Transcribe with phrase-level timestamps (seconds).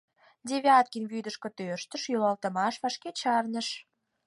[0.49, 3.67] Девяткин вӱдышкӧ тӧрштыш, йӱлалтымаш вашке чарныш.